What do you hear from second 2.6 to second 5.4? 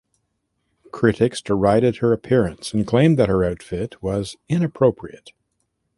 and claimed that her outfit was inappropriate.